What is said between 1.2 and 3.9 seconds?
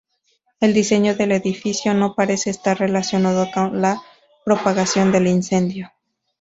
edificio no parece estar relacionado con